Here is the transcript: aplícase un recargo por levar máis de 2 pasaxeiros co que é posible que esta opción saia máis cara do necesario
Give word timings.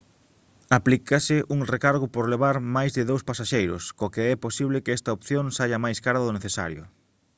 aplícase 0.79 1.37
un 1.55 1.59
recargo 1.73 2.05
por 2.13 2.25
levar 2.33 2.55
máis 2.75 2.91
de 2.97 3.03
2 3.11 3.27
pasaxeiros 3.29 3.83
co 3.97 4.11
que 4.13 4.23
é 4.33 4.35
posible 4.45 4.83
que 4.85 4.95
esta 4.97 5.15
opción 5.17 5.45
saia 5.57 5.83
máis 5.85 5.97
cara 6.05 6.23
do 6.25 6.35
necesario 6.37 6.83